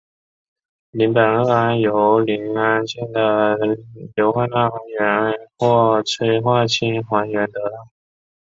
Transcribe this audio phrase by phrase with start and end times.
[0.89, 3.21] 邻苯二胺由邻硝基苯
[3.59, 3.77] 胺的
[4.15, 7.87] 硫化钠还原或催化氢化还原得到。